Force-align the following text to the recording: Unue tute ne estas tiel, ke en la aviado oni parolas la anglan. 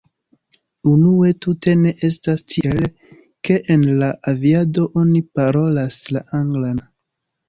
Unue 0.91 1.27
tute 1.45 1.73
ne 1.81 1.91
estas 2.07 2.41
tiel, 2.53 2.79
ke 3.49 3.57
en 3.75 3.83
la 3.99 4.09
aviado 4.31 4.87
oni 5.03 5.21
parolas 5.41 5.99
la 6.17 6.23
anglan. 6.39 6.81